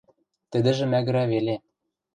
[0.51, 1.55] Тӹдӹжӹ мӓгӹрӓ веле.